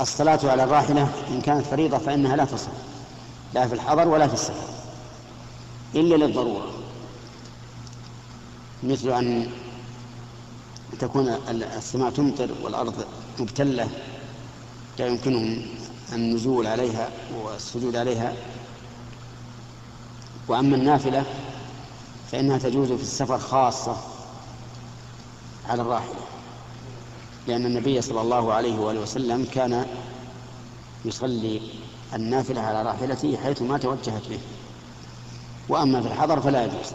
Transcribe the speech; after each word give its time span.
الصلاة 0.00 0.40
على 0.44 0.64
الراحلة 0.64 1.08
إن 1.30 1.40
كانت 1.40 1.66
فريضة 1.66 1.98
فإنها 1.98 2.36
لا 2.36 2.44
تصح 2.44 2.68
لا 3.54 3.68
في 3.68 3.74
الحضر 3.74 4.08
ولا 4.08 4.28
في 4.28 4.34
السفر 4.34 4.68
إلا 5.94 6.14
للضرورة. 6.24 6.66
مثل 8.82 9.08
أن 9.10 9.50
تكون 10.98 11.28
السماء 11.76 12.10
تمطر 12.10 12.50
والأرض 12.62 13.04
مبتلة 13.38 13.88
لا 14.98 15.06
يمكنهم 15.06 15.62
النزول 16.12 16.66
عليها 16.66 17.08
والسجود 17.42 17.96
عليها. 17.96 18.34
وأما 20.48 20.76
النافلة 20.76 21.24
فإنها 22.32 22.58
تجوز 22.58 22.92
في 22.92 23.02
السفر 23.02 23.38
خاصة 23.38 23.96
على 25.68 25.82
الراحلة. 25.82 26.20
لأن 27.46 27.66
النبي 27.66 28.00
صلى 28.00 28.20
الله 28.20 28.52
عليه 28.52 28.78
وآله 28.78 29.00
وسلم 29.00 29.46
كان 29.54 29.86
يصلي 31.04 31.60
النافلة 32.14 32.60
على 32.60 32.82
راحلته 32.82 33.36
حيث 33.36 33.62
ما 33.62 33.78
توجهت 33.78 34.22
به. 34.30 34.38
وأما 35.68 36.00
في 36.00 36.08
الحضر 36.08 36.40
فلا 36.40 36.64
يجوز. 36.64 36.92